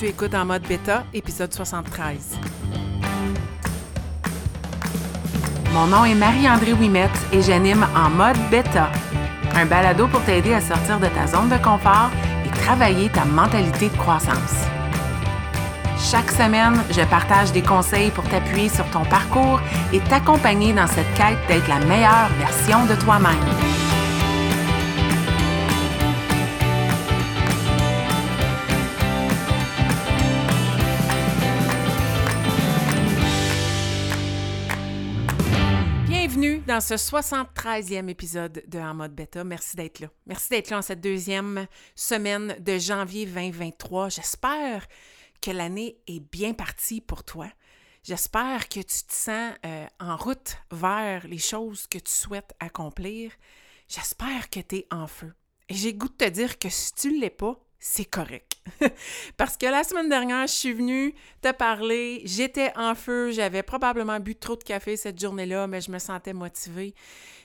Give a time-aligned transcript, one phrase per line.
[0.00, 2.38] Tu écoutes en mode bêta, épisode 73.
[5.74, 8.90] Mon nom est Marie-André Wimette et j'anime en mode bêta,
[9.54, 12.08] un balado pour t'aider à sortir de ta zone de confort
[12.46, 14.64] et travailler ta mentalité de croissance.
[15.98, 19.60] Chaque semaine, je partage des conseils pour t'appuyer sur ton parcours
[19.92, 23.89] et t'accompagner dans cette quête d'être la meilleure version de toi-même.
[36.70, 39.42] Dans ce 73e épisode de En mode bêta.
[39.42, 40.06] Merci d'être là.
[40.26, 44.08] Merci d'être là en cette deuxième semaine de janvier 2023.
[44.08, 44.86] J'espère
[45.42, 47.48] que l'année est bien partie pour toi.
[48.04, 53.32] J'espère que tu te sens euh, en route vers les choses que tu souhaites accomplir.
[53.88, 55.32] J'espère que tu es en feu.
[55.68, 58.58] Et j'ai goût de te dire que si tu ne l'es pas, c'est correct.
[59.38, 64.20] Parce que la semaine dernière, je suis venue te parler, j'étais en feu, j'avais probablement
[64.20, 66.94] bu trop de café cette journée-là, mais je me sentais motivée.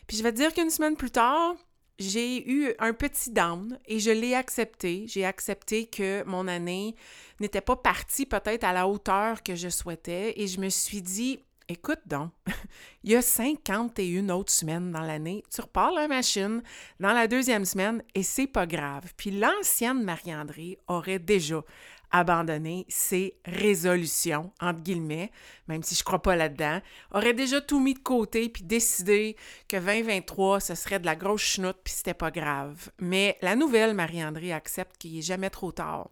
[0.08, 1.56] Puis je vais te dire qu'une semaine plus tard,
[1.98, 5.06] j'ai eu un petit down et je l'ai accepté.
[5.08, 6.96] J'ai accepté que mon année
[7.40, 11.40] n'était pas partie peut-être à la hauteur que je souhaitais et je me suis dit,
[11.70, 12.32] écoute donc,
[13.04, 16.62] il y a 51 autres semaines dans l'année, tu repars la machine
[17.00, 19.14] dans la deuxième semaine et c'est pas grave.
[19.18, 21.64] Puis l'ancienne Marie-André aurait déjà
[22.12, 25.32] abandonné ses résolutions, entre guillemets,
[25.68, 26.80] même si je crois pas là-dedans,
[27.12, 29.36] aurait déjà tout mis de côté puis décidé
[29.68, 32.90] que 2023, ce serait de la grosse chenoute puis c'était pas grave.
[33.00, 36.10] Mais la nouvelle Marie-André accepte qu'il est jamais trop tard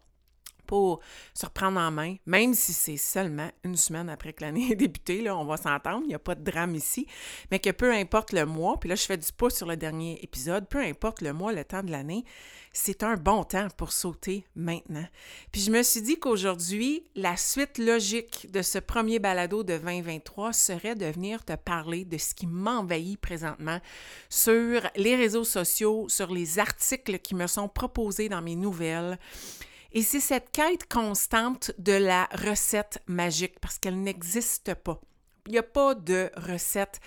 [0.66, 1.00] pour
[1.34, 5.22] se reprendre en main, même si c'est seulement une semaine après que l'année est débutée,
[5.22, 7.06] là, on va s'entendre, il n'y a pas de drame ici,
[7.50, 10.18] mais que peu importe le mois, puis là je fais du pouce sur le dernier
[10.22, 12.24] épisode, peu importe le mois, le temps de l'année,
[12.76, 15.06] c'est un bon temps pour sauter maintenant.
[15.52, 20.52] Puis je me suis dit qu'aujourd'hui, la suite logique de ce premier balado de 2023
[20.52, 23.78] serait de venir te parler de ce qui m'envahit présentement
[24.28, 29.18] sur les réseaux sociaux, sur les articles qui me sont proposés dans mes nouvelles.
[29.96, 35.00] Et c'est cette quête constante de la recette magique parce qu'elle n'existe pas.
[35.46, 37.00] Il n'y a pas de recette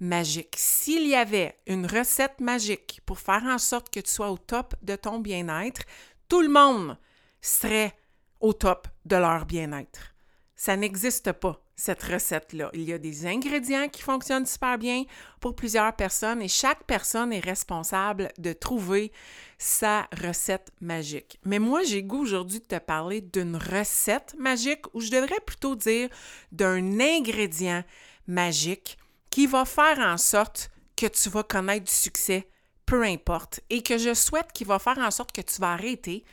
[0.00, 0.56] magique.
[0.58, 4.74] S'il y avait une recette magique pour faire en sorte que tu sois au top
[4.82, 5.82] de ton bien-être,
[6.28, 6.98] tout le monde
[7.40, 7.96] serait
[8.40, 10.12] au top de leur bien-être.
[10.56, 12.70] Ça n'existe pas, cette recette-là.
[12.74, 15.04] Il y a des ingrédients qui fonctionnent super bien
[15.40, 19.12] pour plusieurs personnes et chaque personne est responsable de trouver
[19.58, 21.38] sa recette magique.
[21.44, 25.74] Mais moi, j'ai goût aujourd'hui de te parler d'une recette magique ou je devrais plutôt
[25.74, 26.08] dire
[26.50, 27.84] d'un ingrédient
[28.26, 28.98] magique
[29.30, 32.48] qui va faire en sorte que tu vas connaître du succès,
[32.86, 36.24] peu importe, et que je souhaite qu'il va faire en sorte que tu vas arrêter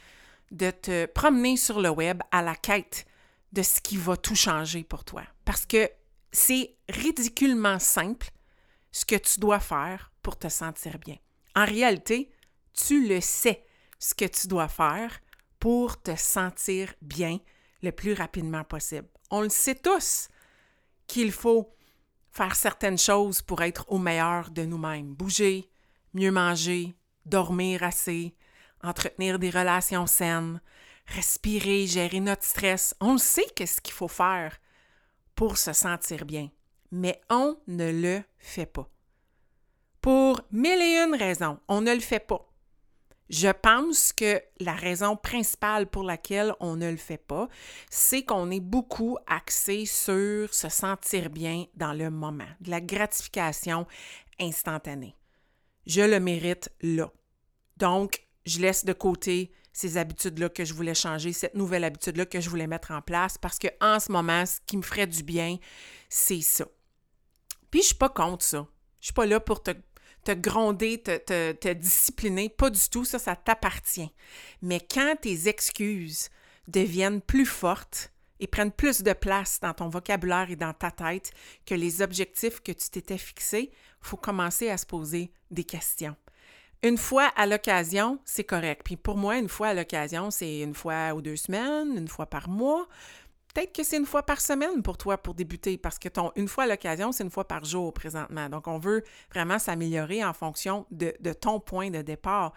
[0.52, 3.06] de te promener sur le web à la quête
[3.52, 5.24] de ce qui va tout changer pour toi.
[5.46, 5.90] Parce que
[6.32, 8.30] c'est ridiculement simple
[8.92, 11.18] ce que tu dois faire pour te sentir bien.
[11.56, 12.32] En réalité,
[12.74, 13.66] tu le sais
[13.98, 15.20] ce que tu dois faire
[15.60, 17.40] pour te sentir bien
[17.82, 19.08] le plus rapidement possible.
[19.32, 20.30] On le sait tous
[21.08, 21.74] qu'il faut
[22.32, 25.14] faire certaines choses pour être au meilleur de nous-mêmes.
[25.14, 25.70] Bouger,
[26.14, 26.96] mieux manger,
[27.26, 28.36] dormir assez,
[28.84, 30.62] entretenir des relations saines,
[31.16, 32.96] respirer, gérer notre stress.
[33.00, 34.60] On sait qu'est-ce qu'il faut faire
[35.36, 36.50] pour se sentir bien,
[36.92, 38.90] mais on ne le fait pas.
[40.02, 42.46] Pour mille et une raisons, on ne le fait pas.
[43.30, 47.48] Je pense que la raison principale pour laquelle on ne le fait pas,
[47.90, 53.86] c'est qu'on est beaucoup axé sur se sentir bien dans le moment, de la gratification
[54.40, 55.16] instantanée.
[55.86, 57.12] Je le mérite là.
[57.78, 62.42] Donc, je laisse de côté ces habitudes-là que je voulais changer, cette nouvelle habitude-là que
[62.42, 65.24] je voulais mettre en place parce que en ce moment, ce qui me ferait du
[65.24, 65.58] bien,
[66.10, 66.66] c'est ça.
[67.72, 68.68] Puis je suis pas contre ça.
[69.00, 69.72] Je suis pas là pour te
[70.26, 74.12] te gronder, te, te, te, discipliner, pas du tout, ça, ça t'appartient.
[74.62, 76.30] Mais quand tes excuses
[76.68, 78.12] deviennent plus fortes
[78.42, 81.32] et prennent plus de place dans ton vocabulaire et dans ta tête
[81.66, 86.18] que les objectifs que tu t'étais fixés, il faut commencer à se poser des questions.
[86.82, 88.84] Une fois à l'occasion, c'est correct.
[88.86, 92.26] Puis pour moi, une fois à l'occasion, c'est une fois ou deux semaines, une fois
[92.26, 92.88] par mois.
[93.54, 96.48] Peut-être que c'est une fois par semaine pour toi pour débuter, parce que ton une
[96.48, 98.48] fois à l'occasion, c'est une fois par jour présentement.
[98.48, 99.04] Donc, on veut
[99.34, 102.54] vraiment s'améliorer en fonction de, de, ton point de départ.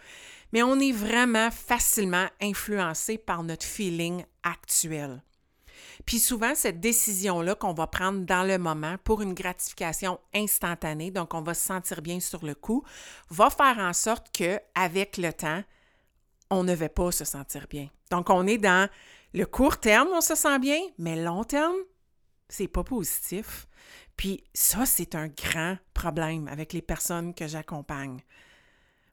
[0.53, 5.23] Mais on est vraiment facilement influencé par notre feeling actuel.
[6.07, 11.35] Puis souvent, cette décision-là qu'on va prendre dans le moment pour une gratification instantanée, donc
[11.35, 12.85] on va se sentir bien sur le coup,
[13.31, 15.63] va faire en sorte que avec le temps,
[16.51, 17.89] on ne va pas se sentir bien.
[18.11, 18.89] Donc on est dans
[19.33, 21.77] le court terme, on se sent bien, mais long terme,
[22.49, 23.67] c'est pas positif.
[24.17, 28.21] Puis ça, c'est un grand problème avec les personnes que j'accompagne.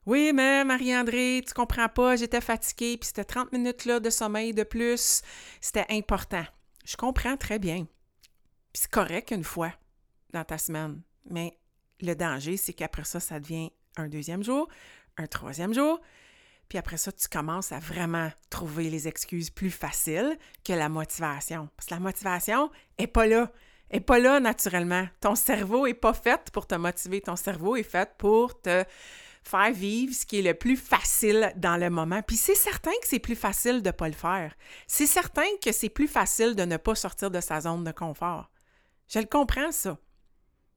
[0.06, 4.52] Oui, mais Marie-André, tu comprends pas, j'étais fatiguée, puis c'était 30 minutes là de sommeil
[4.52, 5.22] de plus,
[5.60, 6.44] c'était important.
[6.84, 7.86] Je comprends très bien.
[8.72, 9.72] C'est correct une fois
[10.32, 11.58] dans ta semaine, mais
[12.00, 14.68] le danger, c'est qu'après ça, ça devient un deuxième jour,
[15.16, 16.00] un troisième jour,
[16.70, 21.68] puis après ça, tu commences à vraiment trouver les excuses plus faciles que la motivation.
[21.76, 23.50] Parce que la motivation n'est pas là.
[23.90, 25.04] Elle n'est pas là naturellement.
[25.20, 27.20] Ton cerveau n'est pas fait pour te motiver.
[27.20, 28.84] Ton cerveau est fait pour te
[29.42, 32.22] faire vivre ce qui est le plus facile dans le moment.
[32.22, 34.54] Puis c'est certain que c'est plus facile de ne pas le faire.
[34.86, 38.50] C'est certain que c'est plus facile de ne pas sortir de sa zone de confort.
[39.08, 39.98] Je le comprends, ça.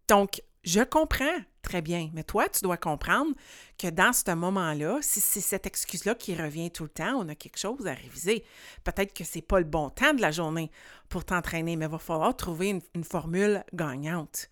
[0.08, 3.34] Donc, je comprends très bien, mais toi, tu dois comprendre
[3.78, 7.36] que dans ce moment-là, si c'est cette excuse-là qui revient tout le temps, on a
[7.36, 8.44] quelque chose à réviser.
[8.84, 10.72] Peut-être que ce n'est pas le bon temps de la journée
[11.10, 14.50] pour t'entraîner, mais il va falloir trouver une, une formule gagnante.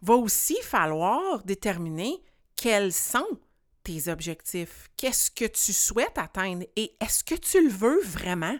[0.00, 2.22] Va aussi falloir déterminer
[2.58, 3.38] quels sont
[3.84, 6.66] tes objectifs, qu'est-ce que tu souhaites atteindre?
[6.74, 8.58] Et est-ce que tu le veux vraiment?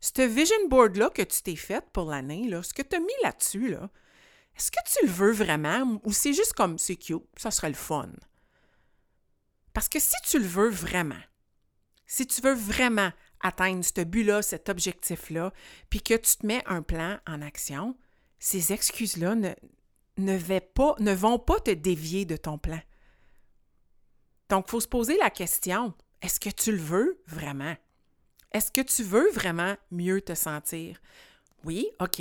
[0.00, 3.06] Ce vision board-là que tu t'es fait pour l'année, là, ce que tu as mis
[3.22, 3.90] là-dessus, là,
[4.56, 6.00] est-ce que tu le veux vraiment?
[6.02, 8.10] Ou c'est juste comme c'est cute, ça serait le fun?
[9.74, 11.22] Parce que si tu le veux vraiment,
[12.06, 15.52] si tu veux vraiment atteindre ce but-là, cet objectif-là,
[15.90, 17.96] puis que tu te mets un plan en action,
[18.38, 19.52] ces excuses-là ne,
[20.16, 22.80] ne vont pas te dévier de ton plan.
[24.50, 27.76] Donc, il faut se poser la question, est-ce que tu le veux vraiment?
[28.52, 31.00] Est-ce que tu veux vraiment mieux te sentir?
[31.64, 32.20] Oui, OK.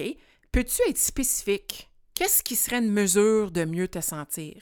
[0.52, 1.90] Peux-tu être spécifique?
[2.14, 4.62] Qu'est-ce qui serait une mesure de mieux te sentir?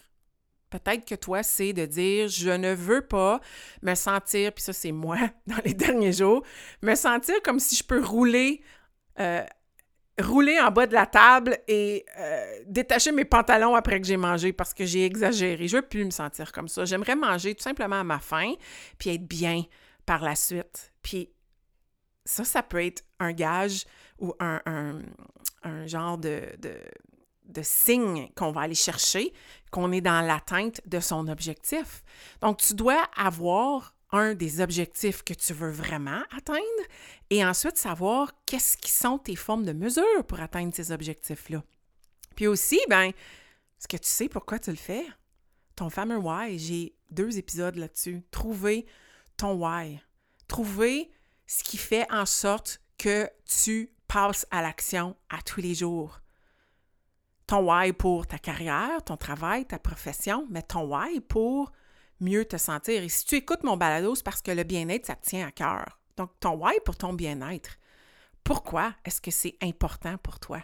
[0.69, 3.41] Peut-être que toi, c'est de dire je ne veux pas
[3.81, 5.17] me sentir, puis ça, c'est moi
[5.47, 6.43] dans les derniers jours,
[6.81, 8.61] me sentir comme si je peux rouler,
[9.19, 9.43] euh,
[10.21, 14.53] rouler en bas de la table et euh, détacher mes pantalons après que j'ai mangé
[14.53, 15.67] parce que j'ai exagéré.
[15.67, 16.85] Je veux plus me sentir comme ça.
[16.85, 18.53] J'aimerais manger tout simplement à ma faim,
[18.97, 19.63] puis être bien
[20.05, 20.93] par la suite.
[21.03, 21.29] Puis
[22.25, 23.85] ça, ça peut être un gage
[24.19, 25.01] ou un,
[25.85, 26.41] genre de
[27.47, 29.33] de signes qu'on va aller chercher,
[29.71, 32.03] qu'on est dans l'atteinte de son objectif.
[32.41, 36.61] Donc, tu dois avoir un des objectifs que tu veux vraiment atteindre
[37.29, 41.63] et ensuite savoir qu'est-ce qui sont tes formes de mesure pour atteindre ces objectifs-là.
[42.35, 45.05] Puis aussi, ben, est-ce que tu sais pourquoi tu le fais?
[45.75, 48.23] Ton fameux why, j'ai deux épisodes là-dessus.
[48.31, 48.85] Trouver
[49.35, 49.99] ton why.
[50.47, 51.11] Trouver
[51.45, 56.21] ce qui fait en sorte que tu passes à l'action à tous les jours
[57.47, 61.71] ton why pour ta carrière, ton travail, ta profession, mais ton why pour
[62.19, 63.03] mieux te sentir.
[63.03, 65.51] Et si tu écoutes mon balado, c'est parce que le bien-être, ça te tient à
[65.51, 65.99] cœur.
[66.15, 67.77] Donc, ton why pour ton bien-être.
[68.43, 70.61] Pourquoi est-ce que c'est important pour toi?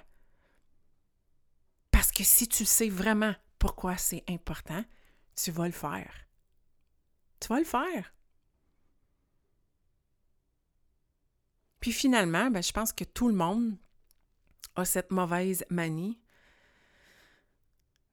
[1.91, 4.83] Parce que si tu sais vraiment pourquoi c'est important,
[5.35, 6.13] tu vas le faire.
[7.39, 8.13] Tu vas le faire.
[11.79, 13.77] Puis finalement, ben, je pense que tout le monde
[14.75, 16.17] a cette mauvaise manie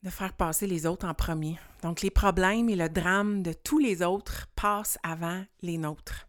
[0.03, 1.59] de faire passer les autres en premier.
[1.83, 6.27] Donc les problèmes et le drame de tous les autres passent avant les nôtres.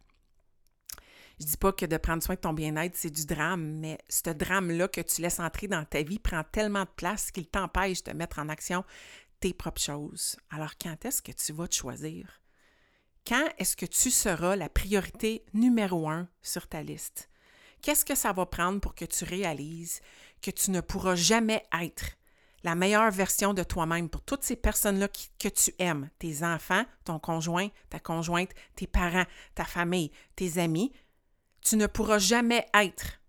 [1.39, 4.29] Je dis pas que de prendre soin de ton bien-être, c'est du drame, mais ce
[4.29, 8.11] drame-là que tu laisses entrer dans ta vie prend tellement de place qu'il t'empêche de
[8.11, 8.83] mettre en action
[9.39, 10.35] tes propres choses.
[10.51, 12.41] Alors quand est-ce que tu vas te choisir?
[13.25, 17.29] Quand est-ce que tu seras la priorité numéro un sur ta liste?
[17.81, 20.01] Qu'est-ce que ça va prendre pour que tu réalises
[20.41, 22.05] que tu ne pourras jamais être
[22.63, 25.07] la meilleure version de toi-même pour toutes ces personnes-là
[25.39, 29.25] que tu aimes, tes enfants, ton conjoint, ta conjointe, tes parents,
[29.55, 30.91] ta famille, tes amis,
[31.61, 33.21] tu ne pourras jamais être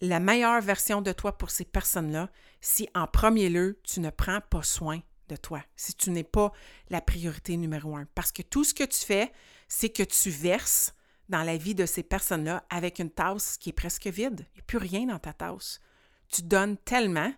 [0.00, 4.40] la meilleure version de toi pour ces personnes-là si en premier lieu, tu ne prends
[4.40, 6.52] pas soin de toi, si tu n'es pas
[6.90, 8.06] la priorité numéro un.
[8.14, 9.32] Parce que tout ce que tu fais,
[9.68, 10.94] c'est que tu verses
[11.28, 14.46] dans la vie de ces personnes-là avec une tasse qui est presque vide.
[14.52, 15.80] Il n'y a plus rien dans ta tasse.
[16.28, 17.32] Tu donnes tellement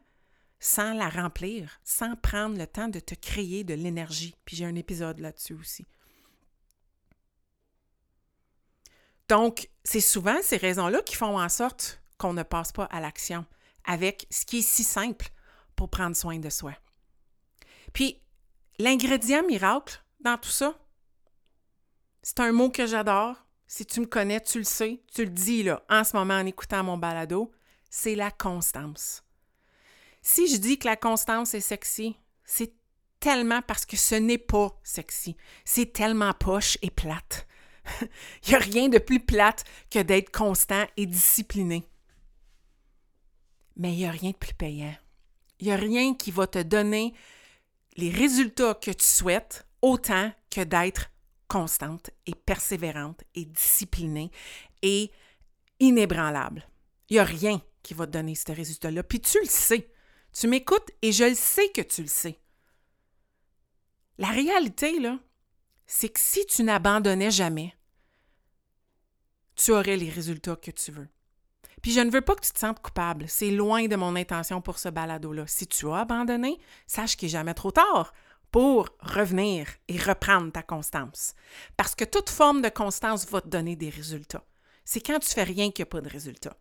[0.61, 4.35] sans la remplir, sans prendre le temps de te créer de l'énergie.
[4.45, 5.87] Puis j'ai un épisode là-dessus aussi.
[9.29, 13.45] Donc, c'est souvent ces raisons-là qui font en sorte qu'on ne passe pas à l'action
[13.85, 15.29] avec ce qui est si simple
[15.77, 16.75] pour prendre soin de soi.
[17.93, 18.21] Puis,
[18.79, 20.79] l'ingrédient miracle dans tout ça,
[22.23, 23.37] c'est un mot que j'adore.
[23.67, 26.47] Si tu me connais, tu le sais, tu le dis là, en ce moment en
[26.47, 27.53] écoutant mon balado,
[27.91, 29.23] c'est la constance.
[30.23, 32.73] Si je dis que la constance est sexy, c'est
[33.21, 35.37] tellement parce que ce n'est pas sexy.
[35.65, 37.47] C'est tellement poche et plate.
[38.45, 41.85] Il n'y a rien de plus plate que d'être constant et discipliné.
[43.77, 44.95] Mais il n'y a rien de plus payant.
[45.61, 47.15] Il n'y a rien qui va te donner
[47.97, 51.13] les résultats que tu souhaites autant que d'être
[51.47, 54.33] constante et persévérante et disciplinée
[54.83, 55.13] et
[55.79, 56.69] inébranlable.
[57.09, 59.03] Il n'y a rien qui va te donner ce résultat-là.
[59.05, 59.91] Puis tu le sais.
[60.39, 62.39] Tu m'écoutes et je le sais que tu le sais.
[64.19, 65.19] La réalité, là,
[65.85, 67.75] c'est que si tu n'abandonnais jamais,
[69.57, 71.09] tu aurais les résultats que tu veux.
[71.83, 73.25] Puis je ne veux pas que tu te sentes coupable.
[73.29, 75.49] C'est loin de mon intention pour ce balado-là.
[75.49, 78.13] Si tu as abandonné, sache qu'il n'est jamais trop tard
[78.53, 81.35] pour revenir et reprendre ta constance.
[81.77, 84.47] Parce que toute forme de constance va te donner des résultats.
[84.85, 86.57] C'est quand tu fais rien qu'il n'y a pas de résultats.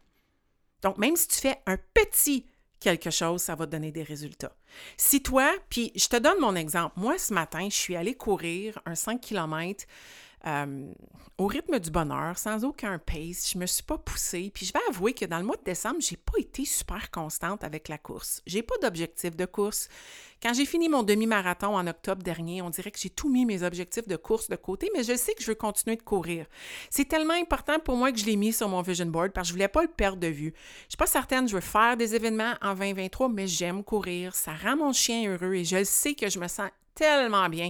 [0.81, 2.47] Donc, même si tu fais un petit
[2.79, 4.55] quelque chose, ça va donner des résultats.
[4.97, 6.99] Si toi, puis je te donne mon exemple.
[6.99, 9.85] Moi, ce matin, je suis allée courir un 5 km
[10.47, 10.93] euh,
[11.37, 13.51] au rythme du bonheur, sans aucun pace.
[13.53, 14.49] Je me suis pas poussée.
[14.53, 17.63] Puis je vais avouer que dans le mois de décembre, j'ai pas été super constante
[17.63, 18.41] avec la course.
[18.47, 19.89] J'ai pas d'objectif de course.
[20.41, 23.63] Quand j'ai fini mon demi-marathon en octobre dernier, on dirait que j'ai tout mis mes
[23.63, 26.45] objectifs de course de côté, mais je sais que je veux continuer de courir.
[26.89, 29.49] C'est tellement important pour moi que je l'ai mis sur mon vision board parce que
[29.49, 30.53] je voulais pas le perdre de vue.
[30.83, 34.35] Je suis pas certaine, je veux faire des événements en 2023, mais j'aime courir.
[34.35, 37.69] Ça rend mon chien heureux et je sais que je me sens tellement bien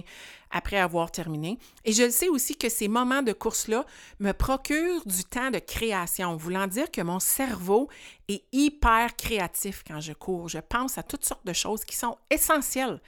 [0.50, 1.58] après avoir terminé.
[1.84, 3.84] Et je le sais aussi que ces moments de course-là
[4.18, 7.88] me procurent du temps de création, voulant dire que mon cerveau
[8.28, 10.48] est hyper créatif quand je cours.
[10.48, 13.00] Je pense à toutes sortes de choses qui sont essentielles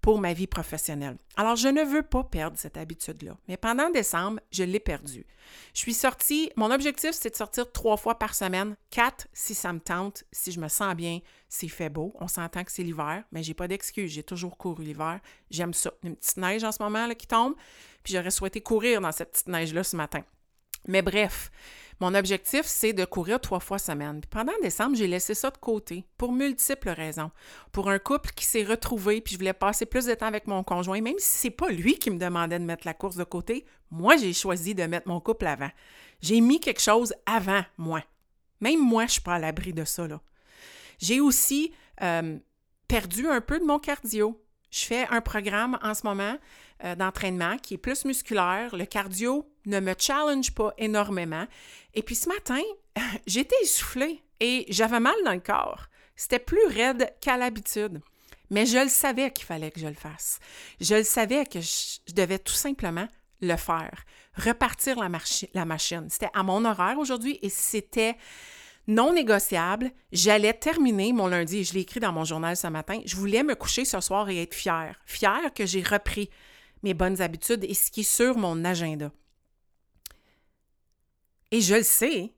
[0.00, 1.16] pour ma vie professionnelle.
[1.36, 3.36] Alors, je ne veux pas perdre cette habitude-là.
[3.48, 5.26] Mais pendant décembre, je l'ai perdue.
[5.74, 9.72] Je suis sortie, mon objectif, c'est de sortir trois fois par semaine, quatre si ça
[9.72, 12.14] me tente, si je me sens bien, s'il fait beau.
[12.20, 14.12] On s'entend que c'est l'hiver, mais j'ai pas d'excuse.
[14.12, 15.20] J'ai toujours couru l'hiver.
[15.50, 15.92] J'aime ça.
[16.02, 17.54] Une petite neige en ce moment là, qui tombe,
[18.02, 20.22] puis j'aurais souhaité courir dans cette petite neige-là ce matin.
[20.86, 21.50] Mais bref,
[22.00, 24.20] mon objectif, c'est de courir trois fois semaine.
[24.30, 27.30] pendant décembre, j'ai laissé ça de côté pour multiples raisons.
[27.72, 30.62] Pour un couple qui s'est retrouvé, puis je voulais passer plus de temps avec mon
[30.62, 33.64] conjoint, même si c'est pas lui qui me demandait de mettre la course de côté,
[33.90, 35.70] moi, j'ai choisi de mettre mon couple avant.
[36.20, 38.02] J'ai mis quelque chose avant moi.
[38.60, 40.06] Même moi, je suis pas à l'abri de ça.
[40.98, 42.38] J'ai aussi euh,
[42.86, 44.40] perdu un peu de mon cardio.
[44.70, 46.36] Je fais un programme en ce moment
[46.84, 48.74] euh, d'entraînement qui est plus musculaire.
[48.76, 51.46] Le cardio ne me challenge pas énormément.
[51.94, 52.60] Et puis ce matin,
[53.26, 55.86] j'étais essoufflée et j'avais mal dans le corps.
[56.14, 58.00] C'était plus raide qu'à l'habitude.
[58.50, 60.38] Mais je le savais qu'il fallait que je le fasse.
[60.80, 63.08] Je le savais que je, devais tout simplement
[63.40, 64.04] le faire.
[64.36, 65.08] Repartir la,
[65.54, 66.06] la machine.
[66.08, 68.16] C'était à mon horaire aujourd'hui et c'était
[68.86, 69.90] non négociable.
[70.12, 73.00] J'allais terminer mon lundi, je l'ai écrit dans mon journal ce matin.
[73.04, 74.98] Je voulais me coucher ce soir et être fière.
[75.04, 76.30] Fière que j'ai repris
[76.82, 79.10] mes bonnes habitudes et ce qui est sur mon agenda.
[81.50, 82.34] Et je le sais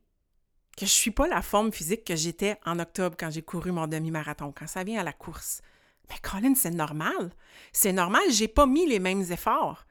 [0.77, 3.71] que je ne suis pas la forme physique que j'étais en octobre quand j'ai couru
[3.71, 5.61] mon demi-marathon, quand ça vient à la course.
[6.09, 7.31] Mais Colin, c'est normal.
[7.73, 9.85] C'est normal, j'ai pas mis les mêmes efforts.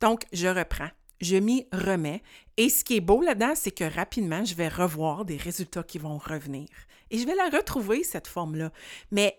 [0.00, 2.22] Donc, je reprends, je m'y remets.
[2.56, 5.98] Et ce qui est beau là-dedans, c'est que rapidement, je vais revoir des résultats qui
[5.98, 6.68] vont revenir.
[7.10, 8.72] Et je vais la retrouver, cette forme-là.
[9.10, 9.38] Mais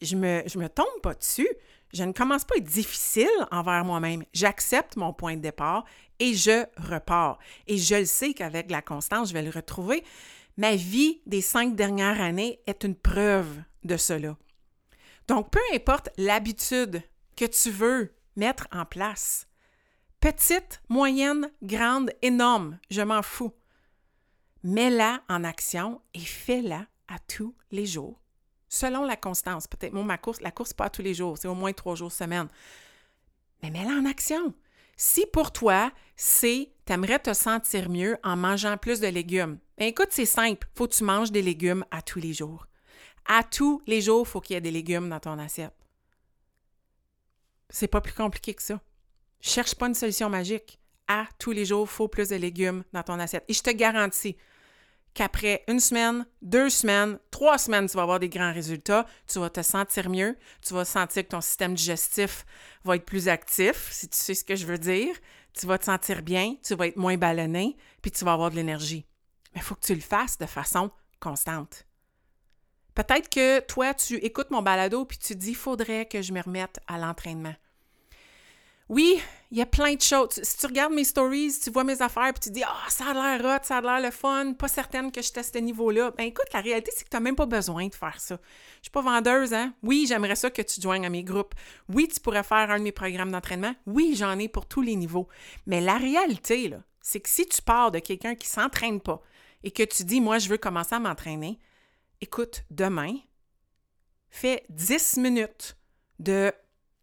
[0.00, 1.48] je me, je me tombe pas dessus.
[1.92, 4.24] Je ne commence pas à être difficile envers moi-même.
[4.32, 5.84] J'accepte mon point de départ
[6.18, 7.38] et je repars.
[7.66, 10.04] Et je le sais qu'avec la constance, je vais le retrouver.
[10.56, 14.36] Ma vie des cinq dernières années est une preuve de cela.
[15.28, 17.02] Donc, peu importe l'habitude
[17.36, 19.46] que tu veux mettre en place,
[20.20, 23.52] petite, moyenne, grande, énorme, je m'en fous.
[24.62, 28.20] Mets-la en action et fais-la à tous les jours
[28.68, 29.66] selon la constance.
[29.66, 32.12] Peut-être, moi, ma course, la course, pas tous les jours, c'est au moins trois jours
[32.12, 32.48] semaine.
[33.62, 34.54] Mais mets-la en action.
[34.96, 40.08] Si pour toi, c'est t'aimerais te sentir mieux en mangeant plus de légumes, bien écoute,
[40.10, 40.66] c'est simple.
[40.74, 42.66] Faut que tu manges des légumes à tous les jours.
[43.26, 45.74] À tous les jours, il faut qu'il y ait des légumes dans ton assiette.
[47.68, 48.80] C'est pas plus compliqué que ça.
[49.40, 50.78] Cherche pas une solution magique.
[51.08, 53.44] À tous les jours, il faut plus de légumes dans ton assiette.
[53.48, 54.36] Et je te garantis,
[55.16, 59.48] qu'après une semaine, deux semaines, trois semaines, tu vas avoir des grands résultats, tu vas
[59.48, 62.44] te sentir mieux, tu vas sentir que ton système digestif
[62.84, 65.16] va être plus actif, si tu sais ce que je veux dire,
[65.54, 68.56] tu vas te sentir bien, tu vas être moins ballonné, puis tu vas avoir de
[68.56, 69.06] l'énergie.
[69.54, 71.86] Mais il faut que tu le fasses de façon constante.
[72.94, 76.42] Peut-être que toi, tu écoutes mon balado puis tu dis, il faudrait que je me
[76.42, 77.54] remette à l'entraînement.
[78.88, 80.40] Oui, il y a plein de choses.
[80.42, 83.14] Si tu regardes mes stories, tu vois mes affaires, puis tu dis Ah, ça a
[83.14, 86.12] l'air hot, ça a l'air le fun, pas certaine que je teste ce niveau-là.
[86.16, 88.38] Ben écoute, la réalité, c'est que tu n'as même pas besoin de faire ça.
[88.76, 89.74] Je suis pas vendeuse, hein?
[89.82, 91.54] Oui, j'aimerais ça que tu joignes à mes groupes.
[91.88, 93.74] Oui, tu pourrais faire un de mes programmes d'entraînement.
[93.86, 95.26] Oui, j'en ai pour tous les niveaux.
[95.66, 99.20] Mais la réalité, là, c'est que si tu pars de quelqu'un qui s'entraîne pas
[99.64, 101.58] et que tu dis, moi, je veux commencer à m'entraîner,
[102.20, 103.16] écoute, demain,
[104.28, 105.76] fais 10 minutes
[106.20, 106.52] de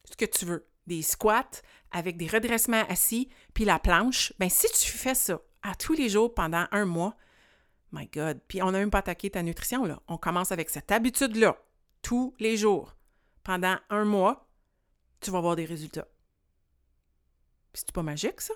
[0.09, 1.61] ce que tu veux, des squats
[1.91, 4.33] avec des redressements assis, puis la planche.
[4.39, 7.15] Ben si tu fais ça à tous les jours pendant un mois,
[7.91, 10.01] my God, puis on n'a même pas attaqué ta nutrition, là.
[10.07, 11.57] On commence avec cette habitude-là,
[12.01, 12.95] tous les jours,
[13.43, 14.49] pendant un mois,
[15.21, 16.07] tu vas avoir des résultats.
[17.73, 18.53] C'est pas magique, ça?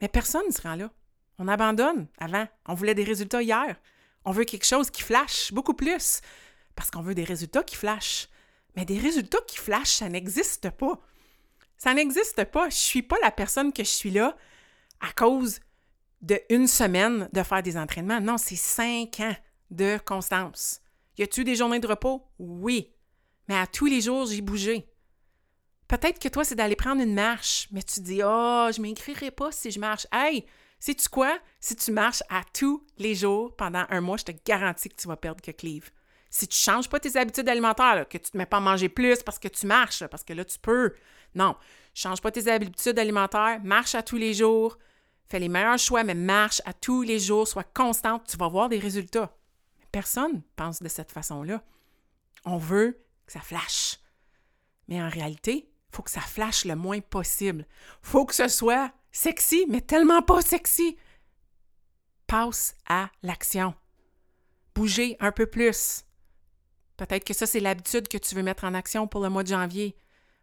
[0.00, 0.90] Mais personne ne se rend là.
[1.38, 2.46] On abandonne avant.
[2.66, 3.76] On voulait des résultats hier.
[4.24, 6.20] On veut quelque chose qui flash beaucoup plus.
[6.74, 8.28] Parce qu'on veut des résultats qui flashent.
[8.78, 11.00] Mais des résultats qui flashent, ça n'existe pas.
[11.78, 12.68] Ça n'existe pas.
[12.68, 14.36] Je suis pas la personne que je suis là
[15.00, 15.58] à cause
[16.22, 18.20] de une semaine de faire des entraînements.
[18.20, 19.34] Non, c'est cinq ans
[19.72, 20.80] de constance.
[21.16, 22.22] Y a-tu des journées de repos?
[22.38, 22.94] Oui.
[23.48, 24.88] Mais à tous les jours, j'ai bougé.
[25.88, 29.50] Peut-être que toi, c'est d'aller prendre une marche, mais tu dis Oh, je m'inscrirai pas
[29.50, 30.06] si je marche.
[30.12, 30.46] Hey,
[30.78, 31.36] sais-tu quoi?
[31.58, 35.08] Si tu marches à tous les jours pendant un mois, je te garantis que tu
[35.08, 35.88] vas perdre quelques livres.
[36.30, 38.60] Si tu ne changes pas tes habitudes alimentaires, que tu ne te mets pas à
[38.60, 40.94] manger plus parce que tu marches, parce que là, tu peux.
[41.34, 41.56] Non,
[41.94, 44.78] change pas tes habitudes alimentaires, marche à tous les jours,
[45.28, 48.68] fais les meilleurs choix, mais marche à tous les jours, sois constante, tu vas voir
[48.68, 49.34] des résultats.
[49.92, 51.62] Personne pense de cette façon-là.
[52.44, 53.98] On veut que ça flash.
[54.86, 57.66] Mais en réalité, il faut que ça flash le moins possible.
[58.02, 60.96] faut que ce soit sexy, mais tellement pas sexy.
[62.26, 63.74] Passe à l'action.
[64.74, 66.04] Bouger un peu plus.
[66.98, 69.48] Peut-être que ça, c'est l'habitude que tu veux mettre en action pour le mois de
[69.48, 69.96] janvier.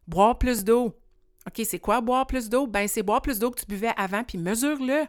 [0.08, 0.98] Boire plus d'eau.
[1.48, 2.66] OK, c'est quoi boire plus d'eau?
[2.66, 5.06] Ben, c'est boire plus d'eau que tu buvais avant, puis mesure-le.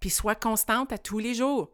[0.00, 1.70] Puis sois constante à tous les jours.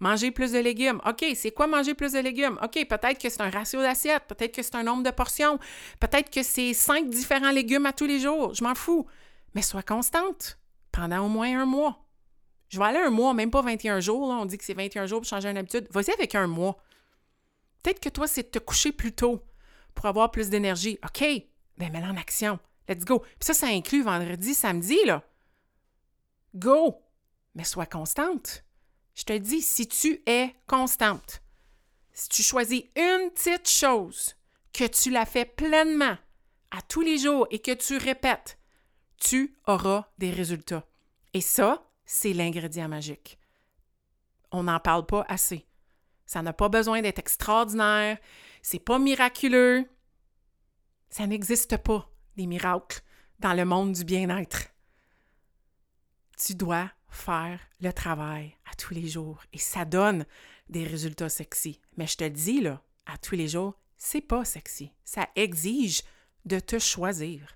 [0.00, 1.00] Manger plus de légumes.
[1.06, 2.58] OK, c'est quoi manger plus de légumes?
[2.62, 5.60] OK, peut-être que c'est un ratio d'assiette, peut-être que c'est un nombre de portions,
[6.00, 8.52] peut-être que c'est cinq différents légumes à tous les jours.
[8.52, 9.06] Je m'en fous.
[9.54, 10.58] Mais sois constante
[10.90, 12.04] pendant au moins un mois.
[12.68, 14.28] Je vais aller un mois, même pas 21 jours.
[14.30, 15.86] On dit que c'est 21 jours pour changer une habitude.
[15.90, 16.78] Vas-y avec un mois.
[17.82, 19.42] Peut-être que toi, c'est de te coucher plus tôt
[19.94, 20.98] pour avoir plus d'énergie.
[21.04, 21.24] OK,
[21.78, 22.58] ben mets en action.
[22.88, 23.20] Let's go.
[23.20, 25.22] Puis ça, ça inclut vendredi, samedi, là.
[26.54, 27.02] Go!
[27.54, 28.64] Mais sois constante.
[29.14, 31.42] Je te dis, si tu es constante,
[32.12, 34.34] si tu choisis une petite chose,
[34.72, 36.16] que tu la fais pleinement
[36.70, 38.58] à tous les jours et que tu répètes,
[39.18, 40.86] tu auras des résultats.
[41.34, 43.38] Et ça, c'est l'ingrédient magique.
[44.50, 45.66] On n'en parle pas assez.
[46.32, 48.16] Ça n'a pas besoin d'être extraordinaire,
[48.62, 49.84] c'est pas miraculeux.
[51.10, 53.02] Ça n'existe pas, des miracles,
[53.38, 54.68] dans le monde du bien-être.
[56.38, 60.24] Tu dois faire le travail à tous les jours et ça donne
[60.70, 61.82] des résultats sexy.
[61.98, 64.90] Mais je te dis, là, à tous les jours, c'est pas sexy.
[65.04, 66.00] Ça exige
[66.46, 67.46] de te choisir.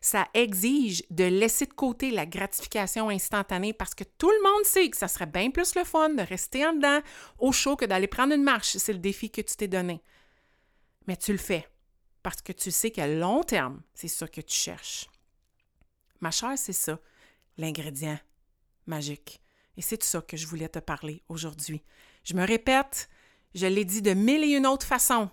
[0.00, 4.88] Ça exige de laisser de côté la gratification instantanée parce que tout le monde sait
[4.88, 7.00] que ça serait bien plus le fun de rester en dedans
[7.38, 8.76] au chaud que d'aller prendre une marche.
[8.78, 10.02] C'est le défi que tu t'es donné.
[11.06, 11.68] Mais tu le fais
[12.22, 15.08] parce que tu sais qu'à long terme, c'est ça que tu cherches.
[16.20, 16.98] Ma chère, c'est ça,
[17.58, 18.18] l'ingrédient
[18.86, 19.42] magique.
[19.76, 21.82] Et c'est de ça que je voulais te parler aujourd'hui.
[22.24, 23.08] Je me répète,
[23.54, 25.30] je l'ai dit de mille et une autres façons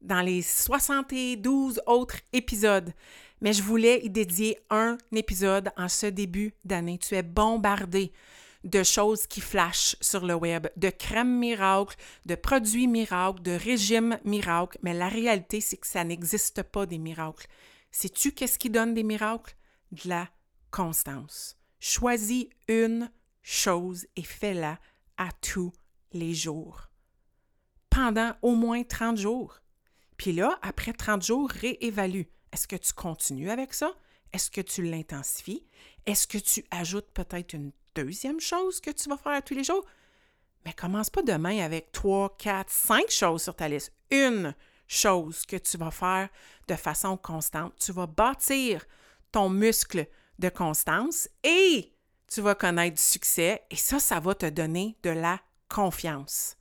[0.00, 2.92] dans les 72 autres épisodes,
[3.40, 6.98] mais je voulais y dédier un épisode en ce début d'année.
[6.98, 8.12] Tu es bombardé
[8.64, 14.18] de choses qui flashent sur le web, de crèmes miracles, de produits miracles, de régimes
[14.24, 17.46] miracles, mais la réalité, c'est que ça n'existe pas des miracles.
[17.90, 19.56] Sais-tu qu'est-ce qui donne des miracles?
[19.92, 20.28] De la
[20.70, 21.56] constance.
[21.80, 23.10] Choisis une
[23.42, 24.78] chose et fais-la
[25.16, 25.72] à tous
[26.12, 26.90] les jours.
[27.88, 29.60] Pendant au moins 30 jours.
[30.16, 32.24] Puis là, après 30 jours, réévalue.
[32.52, 33.92] Est-ce que tu continues avec ça?
[34.32, 35.64] Est-ce que tu l'intensifies?
[36.06, 39.84] Est-ce que tu ajoutes peut-être une deuxième chose que tu vas faire tous les jours?
[40.64, 43.92] Mais commence pas demain avec 3, 4, 5 choses sur ta liste.
[44.10, 44.54] Une
[44.86, 46.28] chose que tu vas faire
[46.68, 47.74] de façon constante.
[47.78, 48.84] Tu vas bâtir
[49.32, 50.06] ton muscle
[50.38, 51.92] de constance et
[52.28, 56.56] tu vas connaître du succès et ça, ça va te donner de la confiance.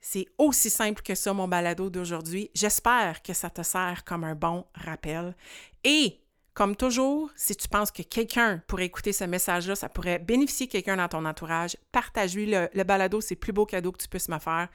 [0.00, 2.50] C'est aussi simple que ça, mon balado d'aujourd'hui.
[2.54, 5.36] J'espère que ça te sert comme un bon rappel.
[5.84, 6.20] Et,
[6.54, 10.96] comme toujours, si tu penses que quelqu'un pourrait écouter ce message-là, ça pourrait bénéficier quelqu'un
[10.96, 14.28] dans ton entourage, partage-lui le, le, balado, c'est le plus beau cadeau que tu puisses
[14.28, 14.68] me faire.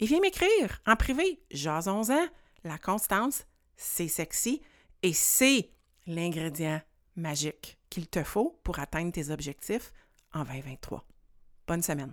[0.00, 1.40] Et viens m'écrire en privé.
[1.50, 2.26] Jason-en.
[2.64, 3.44] La constance,
[3.76, 4.62] c'est sexy
[5.02, 5.70] et c'est
[6.06, 6.80] l'ingrédient
[7.16, 9.92] magique qu'il te faut pour atteindre tes objectifs
[10.32, 11.04] en 2023.
[11.66, 12.12] Bonne semaine.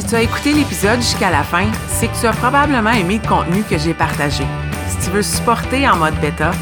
[0.00, 3.28] Si tu as écouté l'épisode jusqu'à la fin, c'est que tu as probablement aimé le
[3.28, 4.44] contenu que j'ai partagé.
[4.88, 6.52] Si tu veux supporter en mode bêta,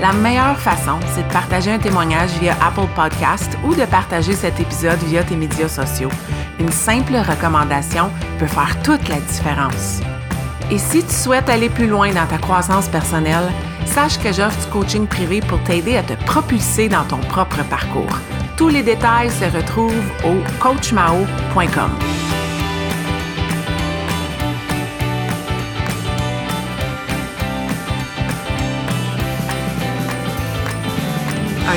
[0.00, 4.58] la meilleure façon, c'est de partager un témoignage via Apple Podcast ou de partager cet
[4.58, 6.10] épisode via tes médias sociaux.
[6.58, 10.00] Une simple recommandation peut faire toute la différence.
[10.72, 13.48] Et si tu souhaites aller plus loin dans ta croissance personnelle,
[13.86, 18.18] sache que j'offre du coaching privé pour t'aider à te propulser dans ton propre parcours.
[18.56, 21.92] Tous les détails se retrouvent au coachmao.com.